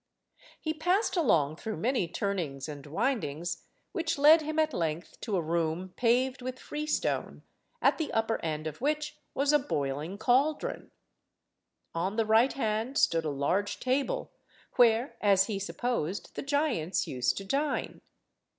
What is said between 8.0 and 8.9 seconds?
upper end of